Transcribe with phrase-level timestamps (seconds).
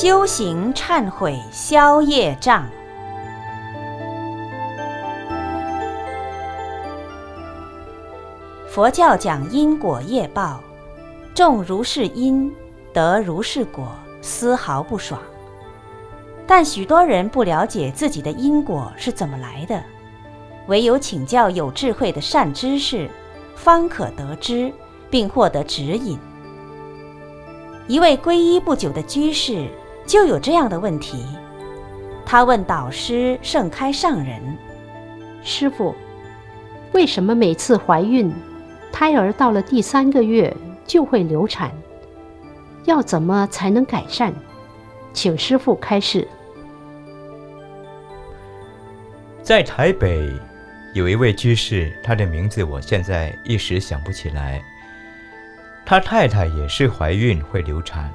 [0.00, 2.64] 修行忏悔消业障。
[8.68, 10.60] 佛教讲因果业报，
[11.34, 12.54] 种如是因，
[12.92, 13.88] 得如是果，
[14.22, 15.20] 丝毫不爽。
[16.46, 19.82] 但许多人不了解自己的因果是怎么来的，
[20.68, 23.10] 唯有请教有智慧的善知识，
[23.56, 24.72] 方可得知，
[25.10, 26.16] 并获得指引。
[27.88, 29.66] 一位皈依不久的居士
[30.08, 31.22] 就有这样的问题，
[32.24, 34.40] 他问导师盛开上人
[35.44, 35.94] ：“师傅，
[36.94, 38.32] 为什么每次怀孕，
[38.90, 41.70] 胎儿到了第三个月就会流产？
[42.86, 44.32] 要怎么才能改善？
[45.12, 46.26] 请师傅开示。”
[49.44, 50.32] 在台北
[50.94, 54.58] 有一位居士，他的名字我现在一时想不起来。
[55.84, 58.10] 他太太也是怀孕会流产。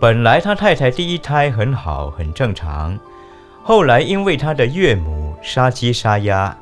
[0.00, 2.98] 本来他太太第一胎很好很正常，
[3.62, 6.56] 后来因为他的岳母杀鸡杀鸭，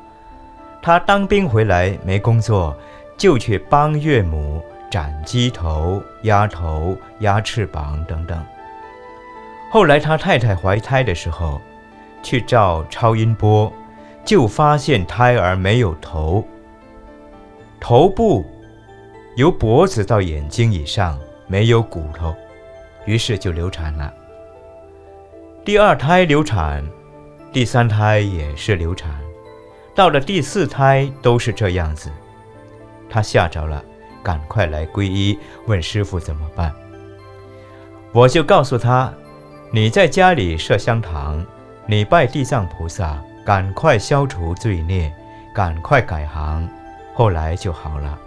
[0.81, 2.75] 他当兵回来没工作，
[3.15, 8.45] 就去帮岳母斩鸡头、鸭头、鸭翅膀等等。
[9.71, 11.61] 后来他太太怀胎的时候，
[12.21, 13.71] 去照超音波，
[14.25, 16.45] 就发现胎儿没有头，
[17.79, 18.45] 头部。
[19.35, 21.17] 由脖子到眼睛以上
[21.47, 22.35] 没有骨头，
[23.05, 24.13] 于是就流产了。
[25.65, 26.83] 第二胎流产，
[27.51, 29.11] 第三胎也是流产，
[29.93, 32.09] 到了第四胎都是这样子。
[33.09, 33.83] 他吓着了，
[34.23, 36.73] 赶快来皈依，问师傅怎么办。
[38.11, 39.13] 我就告诉他
[39.71, 41.45] ：“你在家里设香堂，
[41.85, 45.13] 你拜地藏菩萨，赶快消除罪孽，
[45.53, 46.67] 赶快改行，
[47.13, 48.19] 后来就好了。”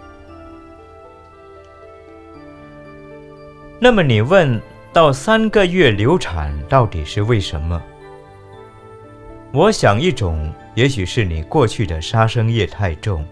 [3.83, 4.61] 那么你问
[4.93, 7.83] 到三个月流产到底是为什么？
[9.51, 13.27] 我想一种也许是你过去的杀生业太重，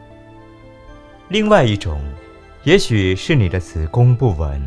[1.30, 2.02] 另外一种
[2.66, 4.62] 也许是你的子宫不稳，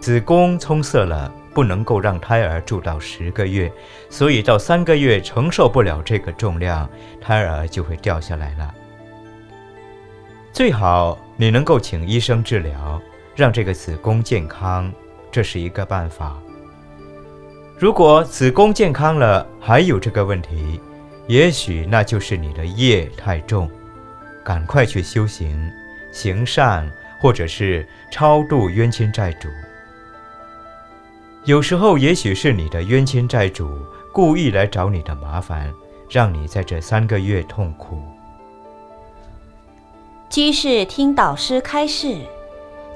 [0.00, 3.70] 子宫充塞了，不能够让胎儿住到十个月，
[4.08, 6.88] 所以到三个月承受不了这个重量，
[7.20, 8.74] 胎儿就会掉下来了。
[10.54, 12.98] 最好你能够请医生治疗。
[13.36, 14.90] 让这个子宫健康，
[15.30, 16.36] 这是一个办法。
[17.78, 20.80] 如果子宫健康了还有这个问题，
[21.26, 23.70] 也许那就是你的业太重，
[24.42, 25.70] 赶快去修行、
[26.10, 29.48] 行善，或者是超度冤亲债主。
[31.44, 33.70] 有时候，也许是你的冤亲债主
[34.14, 35.70] 故意来找你的麻烦，
[36.08, 38.02] 让你在这三个月痛苦。
[40.30, 42.20] 居士听导师开示。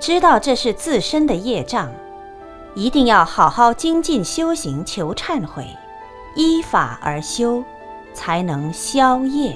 [0.01, 1.93] 知道这是自身的业障，
[2.75, 5.67] 一定要好好精进修行，求忏悔，
[6.35, 7.63] 依法而修，
[8.15, 9.55] 才能消业。